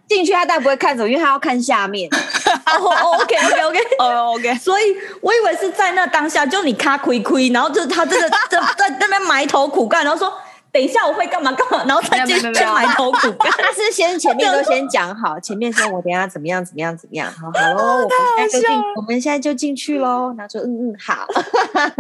[0.08, 2.08] 进去他当然不会看走，因为他要看下面。
[2.12, 4.54] 哦，OK OK OK，哦 OK。
[4.56, 4.84] 所以
[5.22, 10.32] 我以为是在那当下，就你卡亏亏，然后就他真的在在那边埋头苦干，然后说。
[10.74, 13.52] 等一下，我会干嘛干嘛，然后再进去埋头苦干。
[13.62, 20.34] 他是先前面都先讲好， 前面说我等下怎么样怎么样怎么样，好好喽， 我们现在就进，我们现在就进去喽。
[20.38, 21.28] 然后说嗯嗯好，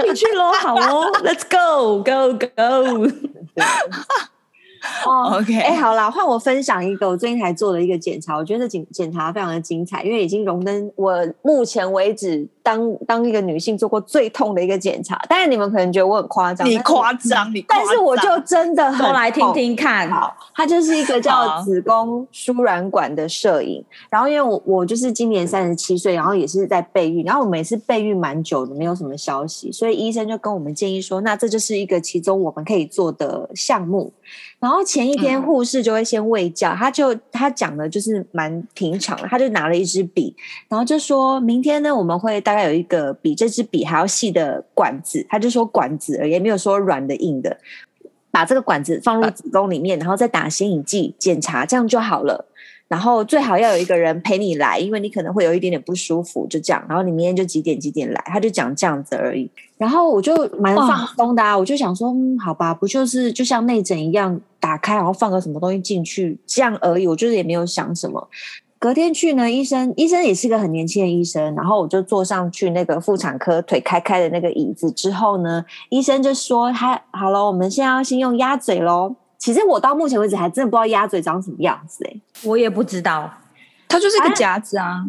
[0.04, 4.24] 进去喽，好喽，Let's go go go。
[5.06, 15.18] 哦，OK，哎，好啦，换我分享一个我最近才做的一个检查，我觉得这检检查非常的精彩，因为已经荣登我目前为止当当一个女性做过最痛的一个检查。
[15.30, 20.10] 但是你们可能觉得我很夸张，你夸张，你，但是我就真的很来听听看。
[20.10, 23.84] 好，它就是一个叫子宫输卵管的摄影。
[24.10, 34.12] 然后因为我我就是今年三十七岁，然后也是在备孕，然后我每次备孕蛮久的，没有什么消息，所以医生就跟我们建议说，那这就是一个其中我们可以做的项目。
[34.60, 40.36] 然后前一天护士就会先喂教，他就他讲的就是蛮平常的，他就拿了一支笔，
[40.70, 47.58] 然后就说明天呢，我们会大概有一个比这支笔还要细的管子，他就说管子而已，也没有说软的硬的，
[48.32, 52.46] 把这个管子放入子宫里面，然后再打显影剂检查，这样就好了。
[52.94, 56.86] 然后最好要有一个人陪你来，因为你可能会有一点点不舒服，就这样。
[56.88, 59.50] 然后你明天就几点几点来，他就讲这样子而已。
[59.80, 67.08] 然后我就蛮放松的啊，我就想说，嗯，好吧，不就是就像内诊一样，打开然后放个什么东西进去，这样而已。
[67.08, 68.30] 我就是也没有想什么。
[68.78, 79.16] 隔天去呢，医生医生也是个很年轻的医生，然后我就坐上去那个妇产科腿开开的那个椅子之后呢，医生就说，他好了，我们现在要先用鸭嘴喽。
[79.44, 83.30] 其实我到目前为止还真的不知道鸭嘴长什么样子，欸，我也不知道，
[83.90, 85.04] 它就是个夹子啊，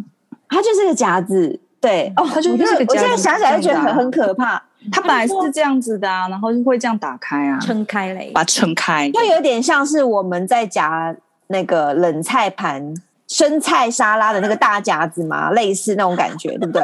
[0.49, 2.85] 它就是个夹子，对，哦，它就是个夹子。
[2.89, 11.15] 我现在想起来就觉得很很可怕，它本来是这样子的啊，然后就会这样打开啊，撑开嘞，把它撑开，就有点像是我们在夹
[11.47, 12.93] 那个冷菜盘、
[13.29, 16.83] 生菜沙拉的那个大夹子嘛，类似那种感觉，对不对？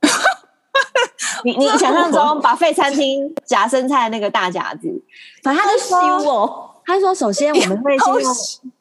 [1.44, 5.02] 你你想象中 buffet 餐厅夹生菜的那个大夹子，
[5.42, 5.98] 反正他就说
[6.30, 6.66] 哦。
[6.84, 8.34] 他说：“首先我们会 先用，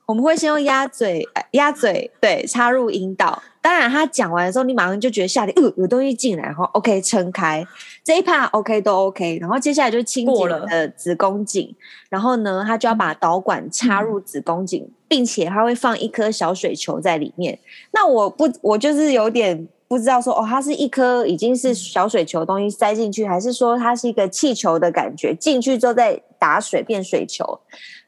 [0.06, 3.42] 我们会先用鸭嘴，鸭嘴对插入阴道。
[3.62, 7.66] 当然，他讲完的时候，你马上就觉得下体呃有东西进来，然后 OK 撑开
[8.04, 9.38] 这一 part OK 都 OK。
[9.40, 11.76] 然后接下来就清洁了的子宫颈，
[12.10, 17.60] 然后呢，他就要把导管插入子宫颈，嗯、并且他会放一颗小水球在里面。
[17.92, 27.60] 那我不，我就是有点不知道说哦，它是一颗已经是小水球的东西塞进去，还是说它是一个气球的感觉进去之后再打水变水球。”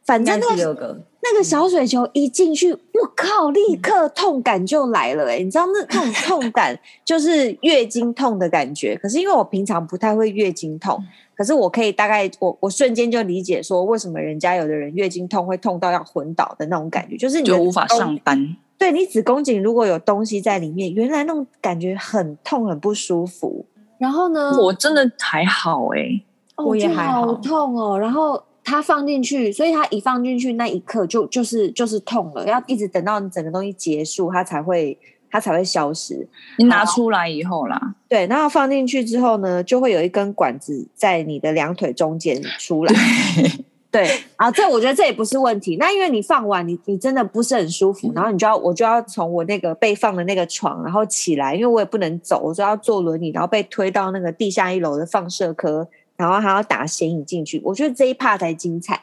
[0.04, 2.80] 反正那个那个小水球一进去，我
[3.16, 5.44] 靠，立刻痛感就来了哎、欸！
[5.44, 8.98] 你知道那那种 痛感就是月经痛的感觉。
[8.98, 11.00] 可是因为我平常不太会月经痛，
[11.36, 18.58] 可是我可以大概我我瞬间就理解说，为什么人家有的人月经痛会痛到要昏倒的那种感觉，就是你就无法上班。
[18.82, 23.64] 对，你子宫颈如果有东西在里面，原来那种感觉很痛很不舒服。
[24.00, 26.26] 然后呢，我真的还好哎、欸，
[26.58, 28.00] 我也还好，好痛哦。
[28.00, 28.44] 然后。
[28.64, 34.96] 它放进去，所以它一放进去那一刻就就是就是痛了，要一直等到你整个东西结束，它才会
[35.32, 36.28] 它才会消失。
[36.60, 42.94] 你拿出来以后啦，对，然后放进去之后呢，就会有一根管子在你的两腿中间出来。
[43.92, 45.76] 对， 啊，这我觉得这也不是问题。
[45.76, 55.88] 那因为你放完，你你真的不是很舒服，然后你就要我就要从我那个被放的那个床，然后起来，因为我也不能走，我就要坐轮椅，然后被推到那个地下一楼的放射科。
[56.18, 59.02] 然后还要打显影进去，我觉得这一 part 才精彩。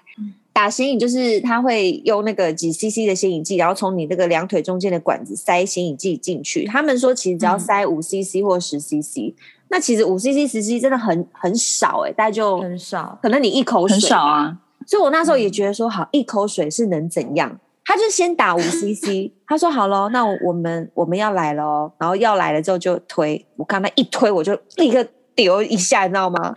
[0.53, 6.65] 打显影就是他会用那个几 cc 的显影剂，然后从你那个两腿中间的管子塞显影剂进去。
[6.67, 9.35] 他们说其实只要塞五 cc 或十 cc，
[9.69, 14.57] 那其实五 cc 十 cc 真的很很少哎、欸，大概就很少，可能你一口水很少啊。
[14.87, 17.59] 所以我那时候也觉得说，好，一口水是能怎样？
[17.85, 23.47] 他就先打五 cc， 他说好喽，那我们我们要来了，然后要来了之后就推。
[23.57, 26.55] 我看他一推，我就立刻丢一下，你知道吗？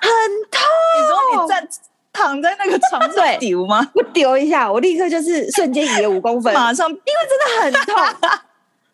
[0.00, 0.10] 很
[0.50, 0.60] 痛！
[0.98, 1.68] 你说你站
[2.12, 3.84] 躺在那个床上丢吗？
[3.94, 8.30] 我丢一下，我立刻就是瞬间移了五公分，马上，因为真的很痛。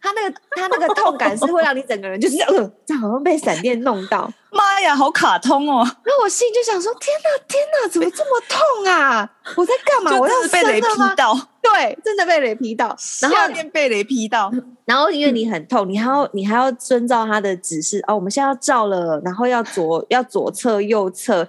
[0.01, 4.31] 他那个他那个痛感是会让你整个人就是呃，这样好像被闪电弄到。
[4.51, 5.87] 妈呀，好卡通哦！
[6.07, 9.31] 那我心就想说：天哪，天哪，怎么这么痛啊？
[9.57, 10.19] 我在干嘛？
[10.19, 11.35] 我要被雷劈到。
[11.61, 12.97] 对，真的被雷劈到。
[13.21, 13.37] 然后
[13.73, 14.51] 被雷劈到，
[14.87, 18.15] 然后因为你很痛，你还要你还要遵照他的指示哦。
[18.15, 21.47] 我们现在要照了，然后要左 要左侧右侧，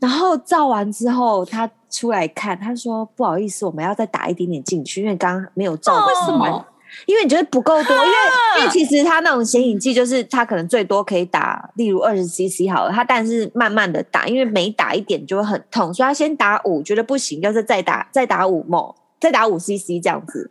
[0.00, 6.06] 然后照完之后他出来看，他说不好意思，我们要再打一点点进去，因为刚刚没有照。
[6.06, 6.64] 为什么？
[7.06, 8.16] 因为你觉得不够多，因为
[8.58, 20.50] 因为其实它那种显影剂就是它可能最多可以打，例如二十 CC 好了，它但是慢慢的打，因为每打一点就会很痛，所以他先打五，觉得不行，就是再打再打五 ml，再打五 CC 这样子。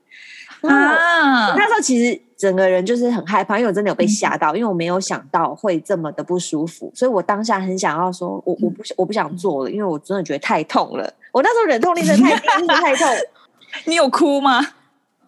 [0.62, 13.08] 啊，那时候其实整个人就是很害怕，因为我真的有被吓到，因为我没有想到会这么的不舒服，所以我当下很想要说，我我不我不想做了，因为我真的觉得太痛了，我那时候忍痛力真的太低，太痛。
[13.86, 14.60] 你有哭吗？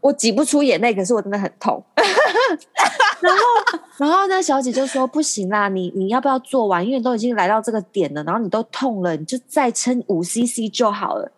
[0.03, 1.81] 我挤不出眼泪，可是我真的很痛。
[3.21, 3.39] 然后，
[3.97, 6.85] 然后那小姐就说：“不行啦，你你要不要做完？
[6.85, 11.31] 因为都已经来到这个点了，然后你都痛了，你就再撑五 CC 就好了。”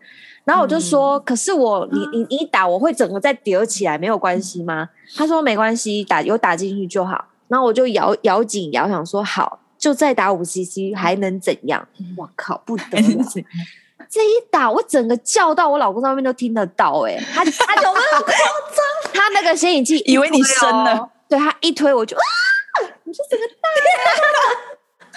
[0.43, 13.23] 然后我就说：“嗯、可是我，你你你打，我会整个再叠起来，没有关系吗？”她说：“没关系，打有打进去就好。”然后我就咬咬紧咬，想说：“好，就再打五 CC，还能怎样？”我靠，不得了！
[14.15, 19.13] 这一打，我整个叫到我老公在外面都听得到，欸，哎，他他有没有夸张？
[19.13, 22.23] 他那个显影剂，以为你生了，对他一推我就啊，
[22.79, 23.67] 我就整个大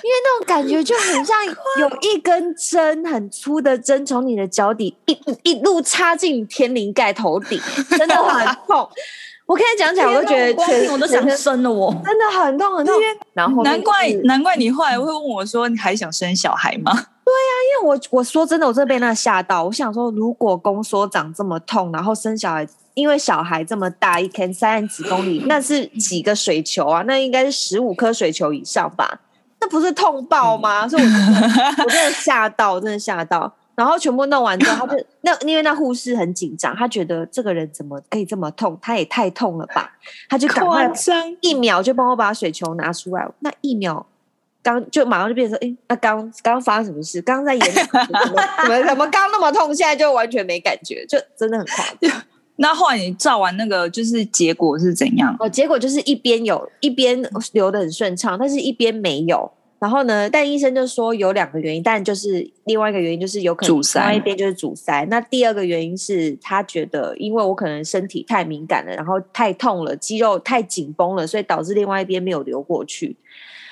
[0.03, 8.91] 因为那种感觉就很像有一根针，很粗的针从你的脚底一一路插进天灵盖头顶，真的很痛。
[9.47, 12.97] 我现在讲起来，我都觉得全我都想生了我，我真的很痛很痛。
[13.33, 17.07] 然后难怪难怪你后来会问我说，你还想生小孩吗？
[17.29, 19.64] 对呀、啊，因为我我说真的，我真的被那吓到。
[19.64, 27.03] 我想说，如果宫缩长这么痛，然后生小孩，因为小孩这么大，一天三十几公里， 那是几个水球啊？
[27.07, 29.21] 那应该是十五颗水球以上吧？
[29.61, 30.87] 那不是痛爆吗？
[30.87, 31.45] 嗯、所以我真的
[31.85, 33.53] 我真的吓到，真的吓到。
[33.75, 38.79] 然后全部弄完之后，他就那因为那护士很紧张，他觉得这个人怎么可以这么痛？
[38.81, 39.93] 他也太痛了吧？
[40.31, 40.91] 他就赶快
[41.43, 43.29] 一秒就帮我把水球拿出来。
[43.41, 44.07] 那一秒
[44.62, 47.23] 刚就马上就变成哎，那刚刚刚发生什么事？
[47.23, 47.75] 刚刚在演？
[47.75, 49.75] 怎么 怎么刚那么痛？
[49.75, 52.23] 现在就完全没感觉，就真的很夸张。
[52.57, 55.37] 那后来你照完那个，就是结果是怎样？
[55.38, 59.51] 哦，结果就是一边有一边流的很顺畅，但是一边没有。
[59.81, 60.29] 然后呢？
[60.29, 65.07] 但医生就说有两个原因，但就是另外一个原因就是有可能另外一边就是阻塞。
[65.09, 73.16] 那第二个原因是他觉得，因为我可能身体太敏感了，然后太痛了，肌肉太紧绷了，所以导致另外一边没有流过去。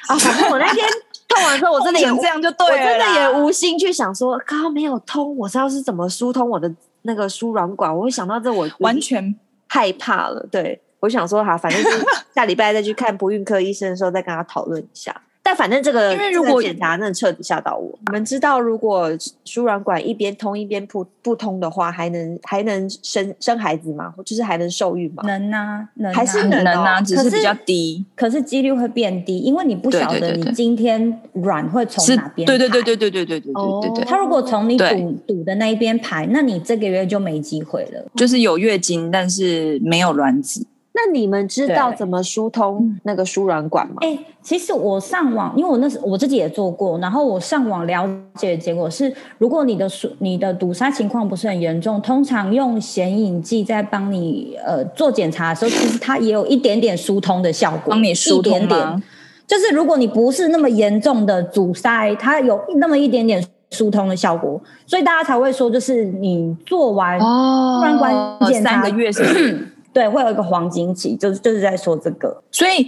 [0.07, 0.87] 啊，反正我那天
[1.29, 7.95] 痛完之后，我真的也这样就对了，我真的也无心去想说刚刚没有通，我知道是怎么疏通我的那个输卵管。
[7.95, 9.35] 我会想到这，我完全
[9.69, 10.47] 害怕了。
[10.51, 15.23] 对，我想说哈，反正就是下礼拜再去看不孕科医生的时候，再跟他讨论一下。
[15.47, 17.97] 但反正这个，因为如果检查真的彻底吓到我。
[18.07, 19.09] 我们知道，如果
[19.45, 24.13] 输卵管一边通一边不不通的话，还能还能生生孩子吗？
[24.25, 25.23] 就是还能受孕吗？
[25.25, 32.59] 能啊，能还是能啊，只是比较低，可是几率会变低，因为你不晓得你今天卵会从哪边排。
[32.59, 34.05] 对对对对对对对对对对对。
[34.05, 38.05] 他如果从你堵堵的那一边排，那你这个月就没机会了。
[38.17, 40.67] 就是有月经，但是没有卵子。
[40.97, 43.97] 那你们知道怎么疏通那个输卵管吗？
[44.01, 58.67] 哎、欸，其实我上网，因为我那时我自己也做过，然后我上网了解的结果是，如果你的输你的堵塞情况不是很严重，通常用显影剂在帮你呃做检查的时候，其实它也有一点点疏通的效果，帮你疏通吗？
[58.67, 59.03] 点点
[59.47, 68.15] 就是如果你不是那么严重的阻塞，它有那么一点点疏通的效果，所以大家才会说，就是你做完输卵管
[68.51, 69.69] 检查、哦、三个月是。
[69.97, 72.43] 对，会有一个黄金期，就是就是在说这个。
[72.53, 72.87] 所以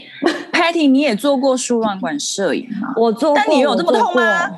[0.52, 2.92] ，Patty，你也做过输卵管摄影吗？
[3.00, 4.50] 我做过，但你有这么痛吗？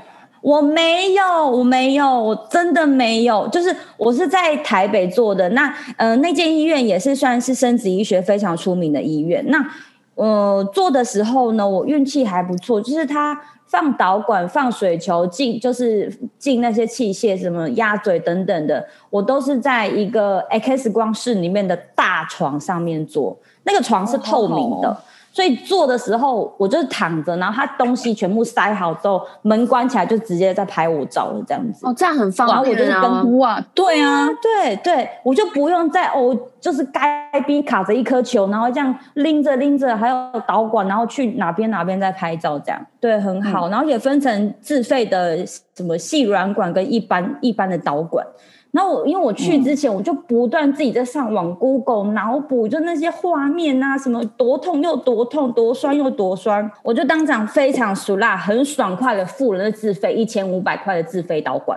[0.42, 3.46] 我，我没有，我没有，我真的没有。
[3.52, 9.44] 就是我是在台北做的，那呃，那间医院也是算是生殖医学非常出名的医院。
[9.46, 9.64] 那
[10.14, 13.40] 呃，做的时候呢，我运气还不错，就是他。
[13.70, 24.88] 放导管、放水球进，就是进那些器械，什么鸭嘴等等的，我都是在一个 X 光室里面的大床上面做，那个床是透明的。
[24.88, 24.96] 哦
[25.32, 31.86] 所以做的时候，我就是躺着，然后他东西全部塞好之后，门关起来就直接在拍我照了，这样子。
[31.86, 32.62] 哦，这样很方便啊。
[32.62, 43.68] 然后我就是跟哇，对啊，对对，我就不用再哦，就是该逼卡着一颗球，然后这样拎着拎着，还有导管，然后去哪边哪边再拍照，这样对，很好。
[43.68, 43.70] 嗯。
[43.70, 48.26] 然后也分成自费的什么细软管跟一般一般的导管。
[48.72, 61.76] 然后我因为我去之前，我就不断自己在上网 Google 脑补，就那些画面啊，什么多痛又多痛，多酸又多酸，我就当场非常熟辣，很爽快的付了那自费一千五百块的自费导管，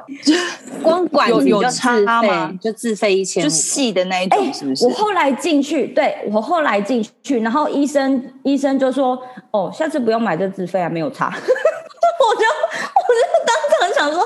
[0.83, 2.51] 光管有有差吗？
[2.61, 4.85] 就自费一千，就细的那一种，是不是？
[4.85, 11.33] 我后来进去，对，我后来进去，然后医生医生就说，哦，下次不用买这自费啊，没有差。
[11.33, 14.23] 我就我就当场想说。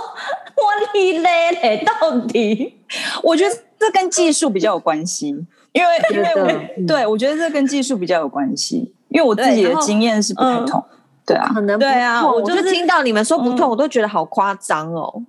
[0.57, 2.77] 我你嘞嘞，到底？
[3.23, 5.27] 我觉得这跟技术比较有关系，
[5.71, 10.83] 因为因为我对我觉得这跟技术比较有关系，因为我自己的经验是不太痛，
[11.25, 15.21] 对啊，可能对啊，我就听到你们说不痛，我都觉得好夸张哦。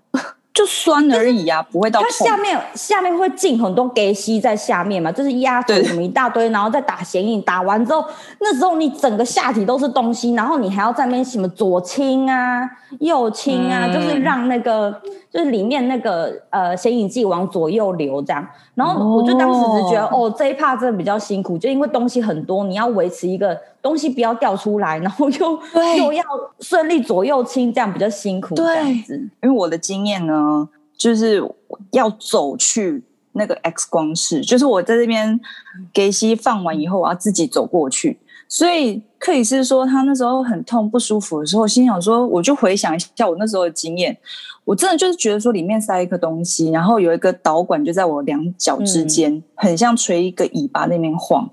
[0.59, 2.01] 就酸而已啊，不会到。
[2.03, 8.05] 它下面下面会进很多给息在下面嘛，就是压腿什么一大堆，然后再打显影，打完之后，
[8.41, 12.69] 那时候你整个下体都是东西，然后你还要在那边什么左倾啊、
[12.99, 18.45] 右倾啊，嗯、就是让那个就是里面那个呃显影剂往左右流这样。
[18.75, 23.57] 然后我就当时只觉得哦，哦，这一 part 真的比较辛苦，就因为东西很多，你要维持一个。
[23.81, 25.61] 东西不要掉出来，然后又
[25.99, 26.25] 又要
[26.61, 28.55] 顺利左右清，这样比较辛苦。
[28.55, 28.93] 对，
[29.43, 31.43] 因为我的经验呢，就是
[31.93, 33.03] 要走去
[33.33, 35.39] 那个 X 光室，就是我在这边
[35.93, 38.19] 给息放完以后，我要自己走过去。
[38.51, 44.17] 所以克里斯说他那时候很痛不舒服的时候，心想说，我就回想一下我那时候的经验，
[44.65, 51.49] 我真的就是觉得说里面塞一颗东西，然后有一个导管就在我两脚之间，嗯、很像垂一个尾巴那边晃。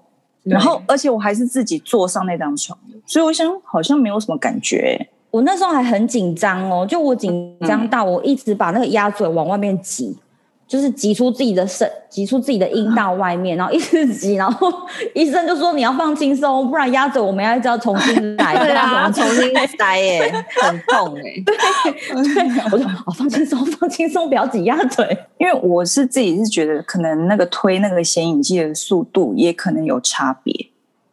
[0.46, 5.10] 然后，而且我还是自己坐上那张床，所以我想好像没有什么感觉。
[5.32, 10.16] 我那时候还很紧张哦，就我紧张到我一直把那个鸭嘴往外面挤。
[10.66, 14.68] 嗯就是挤出自己的肾，挤出自己的阴道外面，然后一直挤，然后
[15.14, 21.22] 医生就说你要放轻松，不然鸭嘴我们要要重新来， 对啊，重新塞耶，很痛哎。
[21.46, 21.56] 对，
[22.34, 25.06] 对，我说哦，放轻松，放轻松，不要挤鸭嘴，
[25.38, 30.52] 因为我是自己是觉得可能那个推那个显影剂的速度也可能有差别。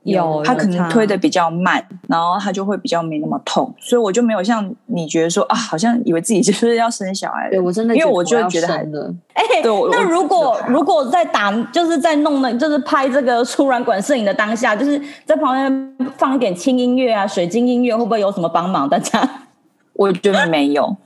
[0.05, 7.48] 有，他可能推的比较慢，然后他就会比较没那么痛，所以我就没有像你觉得说啊，好像以为自己就是要生小孩。
[7.50, 9.14] 对我真的，因为我就觉得还的。
[9.34, 18.88] 哎，那如果如果在打，就是在弄那，就是拍这个输卵管摄影的当下，就是在旁边放一点轻音乐啊，水晶音乐，会不会有什么帮忙？
[18.88, 19.20] 大家？
[19.94, 20.96] 我觉得 没有，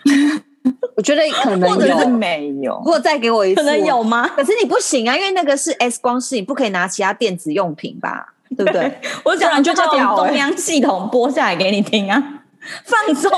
[0.96, 2.76] 我觉得可能有，没有。
[2.78, 4.26] 如果再给我一次，可能有吗？
[4.28, 8.32] 可是你不行啊，因为那个是 X 光室，你不可以拿其他电子用品吧？
[8.56, 8.92] 对不对？
[9.24, 12.42] 我讲完就叫中央系统播下来给你听啊，
[12.84, 13.30] 放松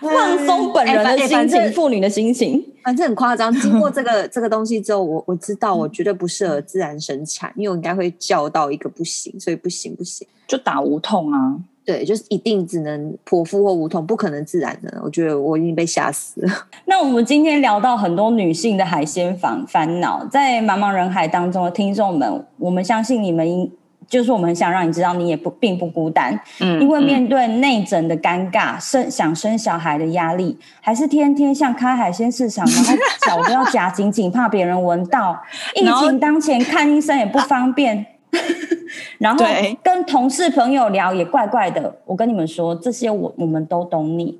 [0.00, 3.52] 放松本人的心情，妇女的心情，反正很夸张。
[3.60, 11.56] 经过这个这个东西之后，我我知道我绝对不适合自然生产，因为我应该会叫到一个不行，所以不行不行，就打无痛啊。
[11.84, 15.00] 对，就是一定只能剖腹或无痛，不可能自然的。
[15.02, 16.52] 我觉得我已经被吓死了。
[16.84, 23.72] 那我们今天聊到很多女性的海鲜房烦恼，在茫茫人海当中的听众们，我们相信你们应。
[24.08, 26.38] 就是我们很想让你知道，你也不并不孤单。
[26.60, 32.94] 嗯，因为面对内诊的尴尬，生想生小孩的压力，还是天天像开海鲜市场，然后
[33.26, 35.38] 脚都要夹紧紧，怕别人闻到。
[35.76, 38.06] 疫情当前，看医生也不方便。
[39.18, 39.44] 然后
[39.82, 41.94] 跟同事朋友聊也怪怪的。
[42.04, 44.38] 我跟你们说，这些我我们都懂你。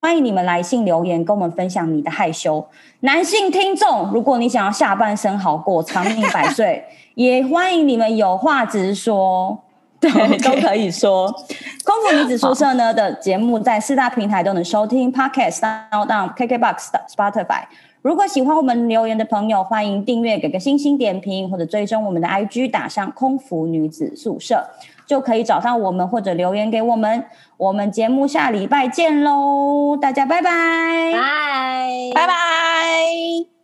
[0.00, 2.64] 欢迎你们来信留言，跟我们分享你的害羞。
[3.00, 6.84] 男性听众，如果你想要下半生好过，长命百岁。
[7.14, 9.58] 也欢迎你们有话直说，
[9.98, 11.26] 对.都可以说。
[11.84, 15.58] 空服女子宿舍呢的节目在四大平台都能收听，Podcast、
[15.90, 17.64] SoundOn、KKBox、Spotify。
[18.00, 24.64] 如果喜欢我们留言的朋友，欢迎订阅，给个星星点评，或者追踪我们的 IG，打上空服女子宿舍，
[25.04, 27.24] 就可以找到我们或者留言给我们。
[27.58, 33.57] 我们节目下礼拜见喽，大家拜拜，拜拜拜。